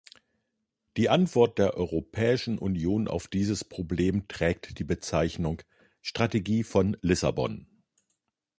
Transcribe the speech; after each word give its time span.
Die 0.97 1.09
Antwort 1.09 1.59
der 1.59 1.77
Europäischen 1.77 2.57
Union 2.57 3.07
auf 3.07 3.27
dieses 3.27 3.63
Problem 3.63 4.27
trägt 4.27 4.79
die 4.79 4.83
Bezeichnung 4.83 5.61
"Strategie 6.01 6.63
von 6.63 6.97
Lissabon". 7.01 7.67